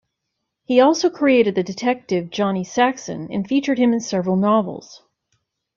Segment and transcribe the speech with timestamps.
[0.65, 5.03] He also created the detective Johnny Saxon, and featured him in several novels.